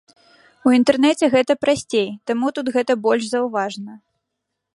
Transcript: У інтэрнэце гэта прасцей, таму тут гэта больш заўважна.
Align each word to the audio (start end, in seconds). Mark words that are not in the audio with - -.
У 0.69 0.73
інтэрнэце 0.77 1.25
гэта 1.35 1.57
прасцей, 1.65 2.09
таму 2.31 2.47
тут 2.59 2.65
гэта 2.77 2.91
больш 3.05 3.23
заўважна. 3.35 3.91